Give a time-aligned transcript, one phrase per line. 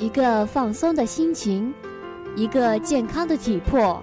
[0.00, 1.74] 一个放松的心情，
[2.34, 4.02] 一个健康的体魄，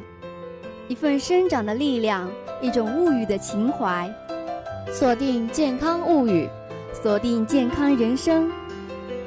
[0.88, 2.30] 一份生长的力量，
[2.62, 4.08] 一种物语的情怀。
[4.92, 6.48] 锁定健康物语，
[6.94, 8.48] 锁定健康人生。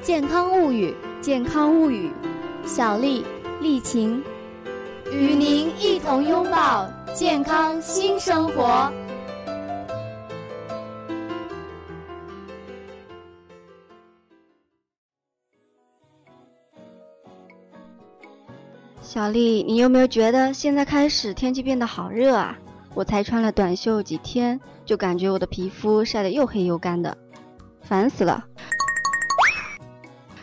[0.00, 2.08] 健康物语，健康物语。
[2.64, 3.24] 小丽、
[3.60, 4.22] 丽琴，
[5.10, 8.92] 与您一同拥抱健康新生活。
[19.12, 22.56] 小丽，你有没有觉得现在开始天气变得好热啊？
[22.94, 27.18] 我才穿了短袖几天，就感觉我的皮肤晒得又黑又干的，
[27.82, 28.44] 烦死了。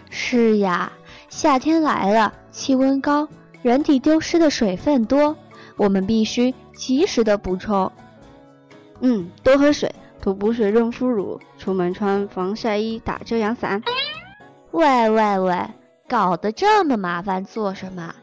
[0.09, 0.91] 是呀，
[1.29, 3.25] 夏天来了，气温高，
[3.61, 5.33] 人体丢失的水分多，
[5.77, 7.89] 我们必须及时的补充。
[8.99, 9.89] 嗯，多喝水，
[10.21, 13.81] 涂补水润肤乳，出门穿防晒衣，打遮阳伞。
[14.71, 15.57] 喂喂喂，
[16.05, 18.13] 搞得这么麻烦做什么？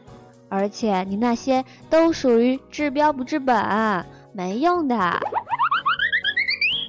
[0.55, 5.19] 而且你那些都属于治标不治本，没用的。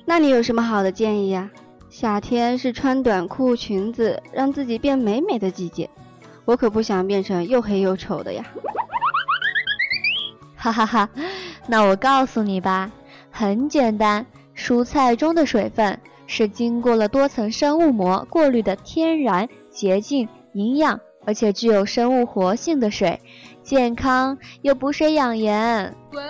[0.04, 1.50] 那你有什么好的建议呀？
[1.90, 5.90] 夏天是穿短裤裙子让自己变美美的季节，
[6.44, 8.44] 我可不想变成又黑又丑的呀。
[10.54, 11.10] 哈哈哈，
[11.66, 12.92] 那我告诉你吧，
[13.32, 14.24] 很简单，
[14.56, 21.00] 蔬菜中的水分是经过了多层生物膜过滤的天然、洁净、营养。
[21.28, 23.20] 而且具有生物活性的水，
[23.66, 25.92] 健康又补水养颜。
[26.12, 26.22] 哇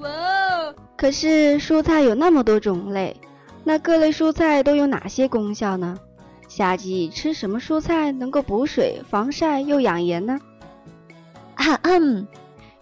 [0.00, 0.74] 哇！
[0.96, 3.16] 可是蔬菜有那么多种类，
[3.62, 5.96] 那各类蔬菜都有哪些功效呢？
[6.48, 10.36] 夏季吃什么蔬菜能够补水、防晒又养颜呢？
[11.54, 12.26] 啊嗯，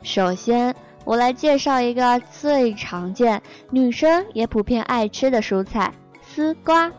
[0.02, 5.92] 首先我来介绍一个最常见、女生也普遍爱吃的蔬菜——
[6.26, 6.90] 丝瓜。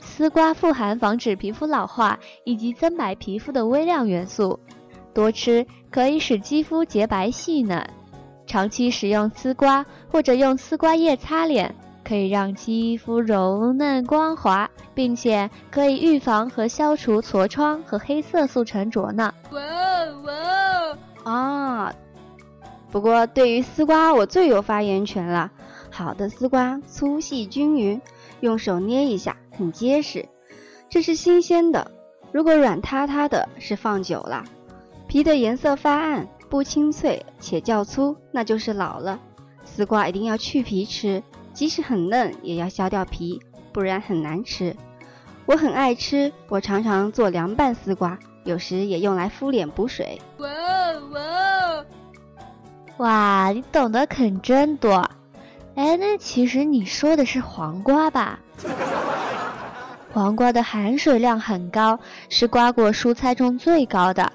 [0.00, 4.58] 丝瓜富含防止皮肤老化以及增白皮肤的微量元素，
[5.16, 7.88] 多吃可以使肌肤洁白细嫩。
[8.46, 19.32] 长期使用丝瓜或者用丝瓜叶擦脸，可以让肌肤柔嫩光滑，并且可以预防和消除痤疮和黑色素沉着呢。
[19.52, 19.60] 哇
[21.24, 21.94] 哇啊！
[22.90, 25.50] 不过对于丝瓜，我最有发言权了。
[25.90, 27.98] 好的丝瓜粗细均匀，
[28.40, 29.34] 用手捏一下。
[29.56, 30.28] 很结实，
[30.90, 31.90] 这是新鲜的。
[32.32, 34.44] 如果软塌塌的，是放久了，
[35.08, 39.18] 皮的颜色发暗，不清脆且较粗，那就是老了。
[39.64, 41.22] 丝瓜一定要去皮吃，
[41.52, 43.40] 即使很嫩，也要削掉皮，
[43.72, 44.74] 不然很难吃。
[45.46, 50.20] 我很爱吃，我常常做凉拌丝瓜，有时也用来敷脸补水。
[50.38, 51.84] 哇哦哇哦
[52.98, 53.50] 哇！
[53.52, 55.08] 你懂得可真多。
[55.76, 58.40] 哎，那其实你说的是黄瓜吧？
[60.12, 64.32] 黄瓜的含水量很高，是瓜果蔬菜中最高的。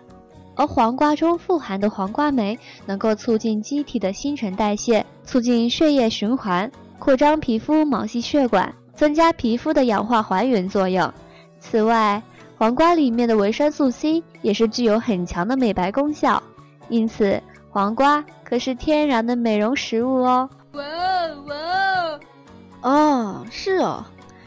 [0.62, 11.12] 而黄瓜中富含的黄瓜酶能够促进机体的新陈代谢，促进血液循环，扩张皮肤毛细血管，增加皮肤的氧化还原作用。
[11.60, 12.22] 此外，
[12.60, 16.44] 黄瓜里面的维生素 C 也是具有很强的美白功效，
[16.90, 17.42] 因此
[17.72, 20.48] 黄瓜可是天然的美容食物哦。
[20.74, 20.84] 哇
[21.48, 22.20] 哇！
[22.84, 24.06] 哦，是哦。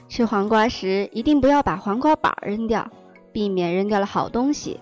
[0.09, 2.89] 吃黄瓜时一定不要把黄瓜板扔掉，
[3.33, 4.79] 避免扔掉了好东西。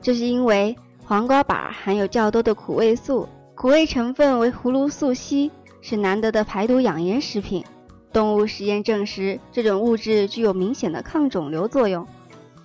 [0.00, 5.50] 这是因为黄瓜板含有较多的苦味素，苦味成分为葫芦素硒，
[5.80, 7.64] 是难得的排毒养颜食品。
[8.12, 12.06] 动物实验证实，这种物质具有明显的抗肿瘤作用，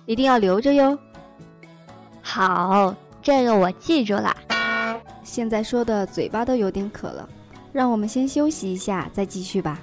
[0.06, 0.98] 一定要留着哟。
[2.22, 4.34] 好，这个我记住了。
[5.22, 7.28] 现在说的嘴巴都有点渴了，
[7.72, 9.78] 让我们先休息一下，再继续吧。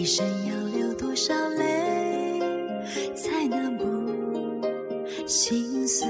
[0.00, 2.40] 一生要流多少泪
[3.14, 3.84] 才能不
[5.26, 6.08] 心碎。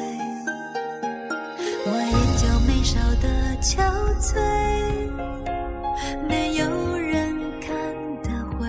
[1.87, 3.29] 我眼角眉梢的
[3.61, 3.83] 憔
[4.21, 4.31] 悴
[6.29, 7.75] 没有人看
[8.23, 8.69] 得会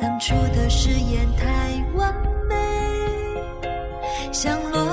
[0.00, 2.14] 当初的誓言太完
[2.48, 2.54] 美
[4.32, 4.87] 像落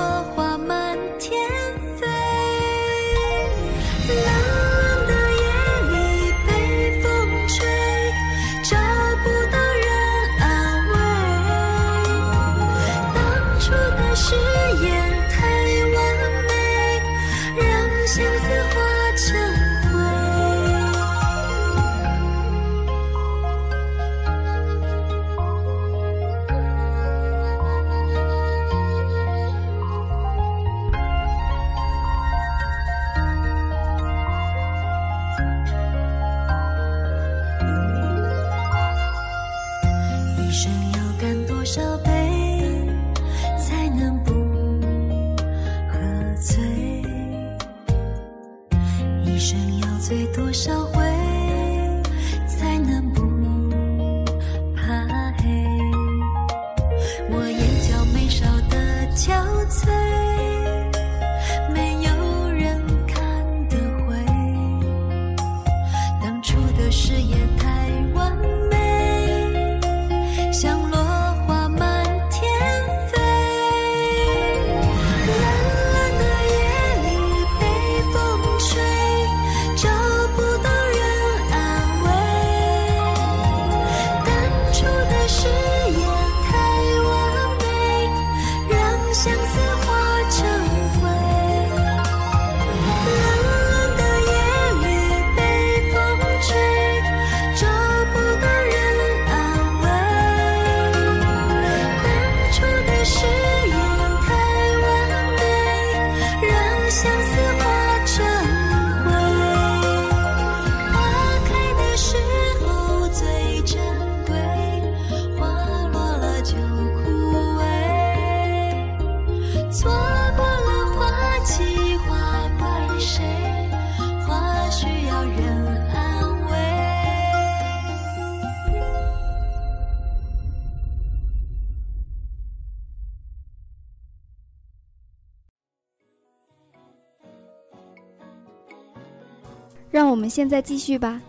[139.90, 141.20] 让我们现在继续吧。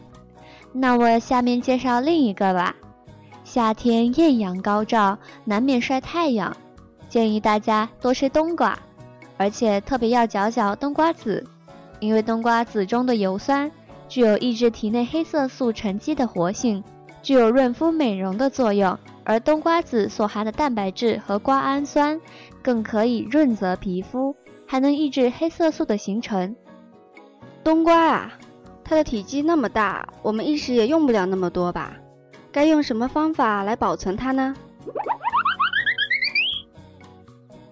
[0.74, 2.76] 那我下面介绍另一个吧。
[3.44, 6.56] 夏天艳阳高照，难免晒太阳，
[7.08, 8.78] 建议大家多吃冬瓜，
[9.38, 11.46] 而且特别要嚼嚼冬瓜籽，
[12.00, 13.72] 因为冬瓜籽中的油酸
[14.10, 16.84] 具有抑制体内黑色素沉积的活性，
[17.22, 18.98] 具有润肤美容的作用。
[19.24, 22.20] 而冬瓜籽所含的蛋白质和瓜氨酸
[22.62, 24.34] 更可以润泽皮肤，
[24.66, 26.56] 还能抑制黑色素的形成。
[27.62, 28.32] 冬瓜啊！
[28.90, 31.94] 它的体积那么大，我们一时也用不了那么多吧？
[32.54, 34.56] 该用什么方法来保存它呢？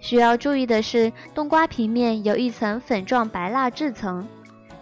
[0.02, 4.28] 需要注意的是，冬瓜皮面有一层粉状白蜡质层，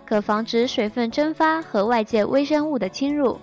[0.07, 3.39] 可防止水分蒸发和外界微生物的侵入。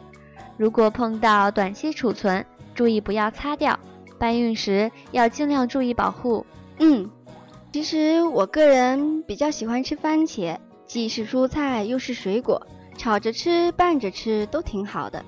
[0.57, 2.45] 如果碰到短期储存，
[2.75, 3.79] 注意不要擦掉。
[4.19, 6.45] 搬运时要尽量注意保护。
[6.81, 7.09] 嗯，
[7.73, 12.61] 其实我个人比较喜欢吃番茄，既是蔬菜又是水果。
[13.01, 15.25] 炒着吃、拌着吃都挺好的。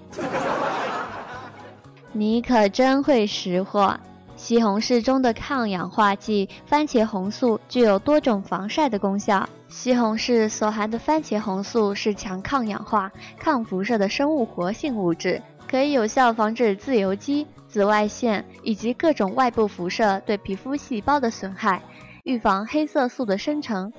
[2.12, 3.98] 你可真会识货！
[4.36, 9.48] 西红柿中的抗氧化剂番茄红素具有多种防晒的功效。
[9.68, 21.80] 西红柿所含的番茄红素是强抗氧化、抗辐射的生物活性物质，可以有效防止自由基、紫外线以及各种外部辐射对皮肤细胞的损害，
[22.24, 23.90] 预防黑色素的生成。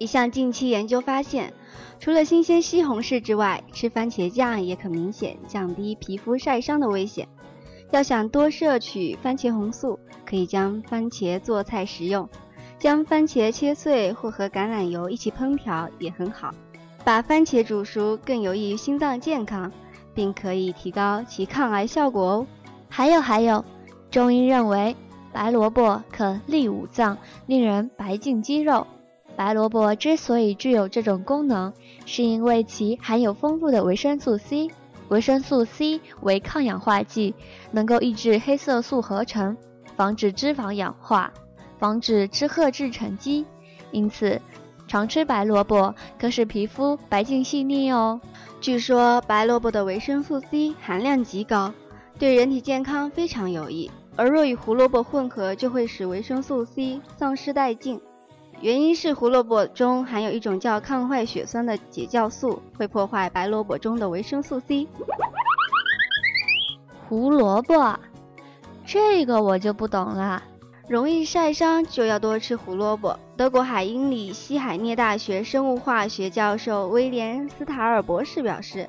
[0.00, 1.52] 一项近期研究发现。
[1.98, 7.28] 除了新鲜西红柿之外，吃番茄酱也可明显降低皮肤晒伤的危险。
[7.90, 12.26] 要想多摄取番茄红素，可以将番茄做菜食用，
[12.78, 16.54] 将番茄切碎或和橄榄油一起烹调也很好。
[17.04, 19.70] 把番茄煮熟更有益于心脏健康，
[20.14, 22.46] 并可以提高其抗癌效果哦。
[22.88, 23.62] 还有还有，
[24.10, 24.96] 中医认为
[25.30, 28.86] 白萝卜可利五脏，令人白净肌肉。
[29.40, 31.72] 白萝卜之所以具有这种功能，
[32.04, 34.70] 是因为其含有丰富的维生素 C。
[35.08, 37.34] 维生素 C 为抗氧化剂，
[37.70, 39.56] 能够抑制黑色素合成，
[39.96, 41.32] 防止脂肪氧化，
[41.78, 43.46] 防止脂褐质沉积。
[43.92, 44.38] 因此，
[44.86, 48.20] 常吃白萝卜可使皮肤白净细腻哦。
[48.60, 51.72] 据说白萝卜的维生素 C 含量极高，
[52.18, 53.90] 对人体健康非常有益。
[54.16, 57.98] 而若与胡萝卜混合，就会使维生素 C 丧失殆尽。
[58.60, 64.86] 原因是胡萝卜中含有一种叫抗坏血酸的解酵素，会破坏白萝卜中的维生素 C。
[67.08, 67.98] 胡萝卜，
[68.84, 70.42] 这个我就不懂了。
[70.88, 73.18] 容易晒伤就要多吃胡萝卜。
[73.34, 78.86] 德国海因里希海涅大学生物化学教授威廉斯塔尔博士表示，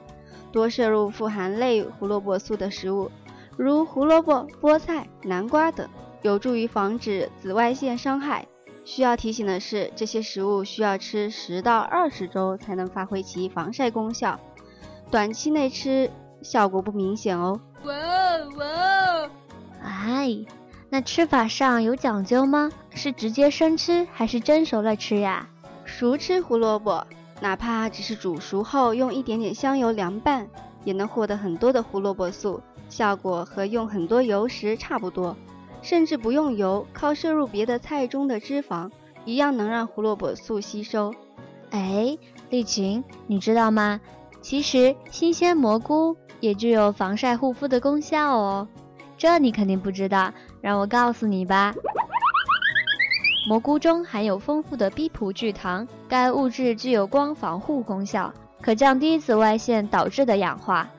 [0.51, 3.09] 多摄入富含类胡萝卜素的食物，
[3.55, 5.87] 如胡萝卜、菠菜、南瓜等，
[6.23, 8.45] 有助于防止紫外线伤害。
[8.83, 14.39] 需要提醒的是，这些食物需要吃十到二十周才能发挥其防晒功效，
[15.09, 16.09] 短期内吃
[16.41, 17.59] 效果不明显哦。
[17.83, 19.29] 哇哦哇哦！
[19.83, 20.37] 哎，
[20.89, 22.71] 那吃法上有讲究吗？
[22.89, 25.47] 是直接生吃还是蒸熟了吃呀？
[25.85, 27.05] 熟吃胡萝卜，
[27.39, 30.47] 哪怕只是煮熟后用一点点香油凉拌，
[30.83, 35.35] 也能获得很多的胡萝卜素，效果和用很多油时差不多，
[35.81, 38.89] 甚至不用油，靠摄入别的菜中的脂肪，
[39.25, 41.13] 一样能让胡萝卜素吸收。
[41.71, 42.17] 哎，
[42.49, 43.99] 丽琴，你知道吗？
[44.41, 48.67] 其实新鲜蘑菇也具有防晒护肤的功效哦，
[49.17, 51.73] 这你肯定不知道，让我告诉你吧。
[53.47, 60.89] 蘑菇中含有丰富的 B 葡聚糖，该物质具有光防护功效，可降低紫外线导致的氧化。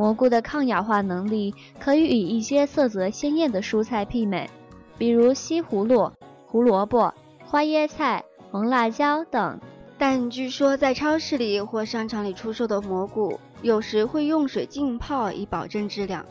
[0.00, 4.48] 蘑菇的抗氧化能力可以与一些色泽鲜艳的蔬菜媲美，
[4.96, 6.10] 比如西葫芦、
[6.46, 7.12] 胡萝卜、
[7.44, 9.60] 花椰菜、红辣椒等。
[9.98, 16.24] 但据说，在超市里或商场里出售的蘑菇，有时会用水浸泡以保证质量。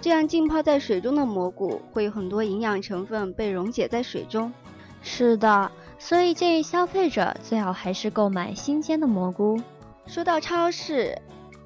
[0.00, 4.52] 这样浸泡在水中的蘑菇，会有很多营养成分被溶解在水中。
[5.00, 9.62] 是的，所以建议消费者最好还是购买新鲜的蘑菇。
[10.08, 11.16] 说到超市，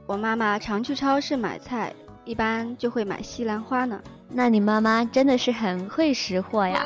[0.06, 1.92] 我妈妈常去超市买菜，
[2.24, 4.00] 一般就会买西兰花呢。
[4.28, 6.84] 那你妈妈真的是很会识货呀！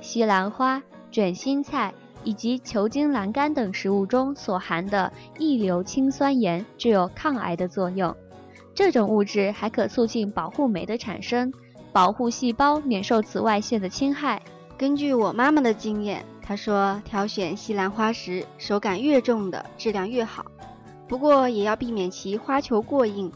[0.00, 1.92] 西兰花、卷心菜。
[2.22, 8.14] 以及球茎栏杆等食物中所含的异硫氰酸盐具有抗癌的作用，
[8.74, 11.50] 这种物质还可促进保护酶的产生，
[11.92, 14.42] 保护细胞免受紫外线的侵害。
[14.76, 20.44] 根据我妈妈的经验，她说挑选西兰花时，手感越重的质量越好，
[21.10, 23.32] 不过也要避免其花球过硬。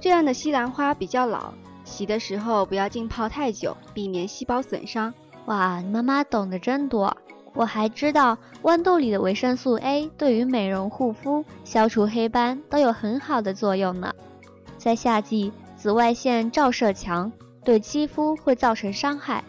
[0.00, 5.14] 这样的西兰花比较老，洗的时候不要浸泡太久，避免细胞损伤。
[5.44, 7.16] 哇，妈妈懂得真多。
[7.54, 14.12] 我还知道豌豆里的维生素 A 对于美容护肤、消除黑斑都有很好的作用呢。
[14.76, 17.30] 在夏季，紫外线照射强，
[17.62, 19.44] 对肌肤会造成伤害，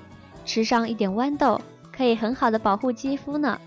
[0.46, 1.60] 吃上一点豌豆
[1.92, 3.60] 可以很好的保护肌肤呢。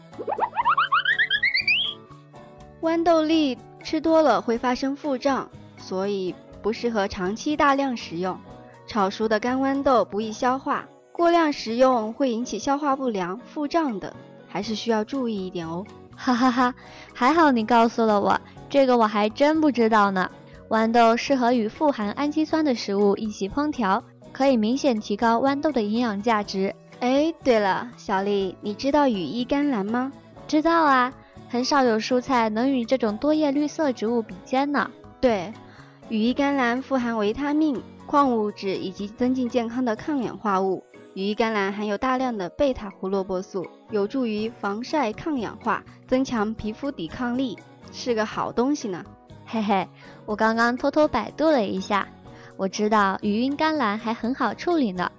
[2.82, 8.36] 豌豆粒吃多了会发生腹胀，所以不适合长期大量食用。
[8.88, 10.84] 炒熟的干豌豆不易消化。
[11.12, 14.12] 过量食用会引起消化不良、腹胀等，
[14.48, 15.86] 还是需要注意一点哦。
[16.16, 16.74] 哈哈哈，
[17.14, 18.36] 还好你告诉了我，
[18.68, 20.28] 这个我还真不知道呢。
[20.70, 24.02] 豌豆适合与富含氨基酸的食物一起烹调，
[24.32, 26.74] 可以明显提高豌豆的营养价值。
[26.98, 30.12] 哎，对了，小丽，你知道羽衣甘蓝吗？
[30.48, 31.12] 知道啊，
[31.56, 34.90] 很少有蔬菜能与这种多叶绿色植物比肩呢。
[35.22, 35.50] 对，
[36.10, 40.84] 羽衣甘蓝富含维他命、矿物质以及增进健康的抗氧化物。
[41.14, 47.58] 羽衣甘蓝含有大量的贝塔胡萝卜素，有助于防晒、抗氧化，增强皮肤抵抗力，
[47.90, 49.02] 是个好东西呢。
[49.46, 49.88] 嘿嘿，
[50.26, 52.06] 我刚刚偷偷百度了一下，
[52.58, 55.10] 我知道羽衣甘蓝还很好处理呢，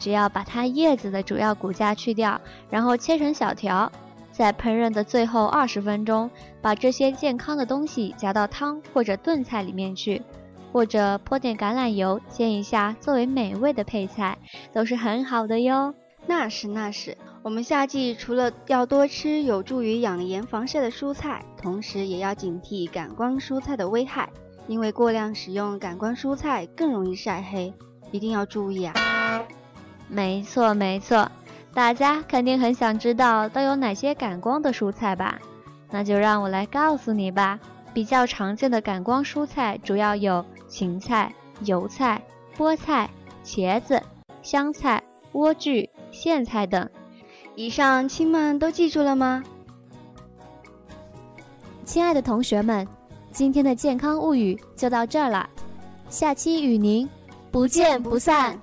[0.00, 3.92] 只要把它叶子的主要骨架去掉，然后切成小条，
[4.36, 10.20] 在烹饪的最后二十分钟，把这些健康的东西夹到汤或者炖菜里面去。
[10.72, 14.36] 或者泼点橄榄油煎一下，作为美味的配菜，
[14.74, 15.94] 都是很好的哟。
[16.26, 24.28] 那是那是，我们夏季除了要多吃有助于养颜防晒的蔬菜，同时也要警惕感光蔬菜的危害，
[24.66, 27.72] 因为过量使用感光蔬菜更容易晒黑，
[28.10, 28.92] 一定要注意啊。
[30.08, 31.30] 没错没错，
[31.76, 35.38] 大家肯定很想知道都有哪些感光的蔬菜吧？
[35.90, 37.60] 那就让我来告诉你吧。
[37.92, 40.42] 比较常见的感光蔬菜主要有。
[40.68, 41.32] 芹菜、
[41.64, 42.20] 油菜、
[42.56, 43.10] 菠菜、
[43.44, 44.02] 茄子、
[44.42, 45.02] 香菜、
[45.32, 46.88] 莴苣、苋菜等，
[47.54, 49.44] 以上亲们都记住了吗？
[51.84, 52.88] 亲爱的同学们，
[53.30, 55.48] 今天的健康物语就到这儿了，
[56.08, 57.08] 下期与您
[57.50, 58.58] 不见不散。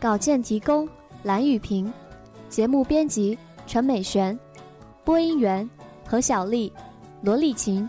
[0.00, 0.88] 稿件提供
[1.22, 1.92] 蓝雨萍，
[2.48, 3.36] 节目编辑
[3.66, 4.38] 陈美璇，
[5.04, 5.68] 播音员
[6.06, 6.72] 何小丽、
[7.22, 7.86] 罗丽琴。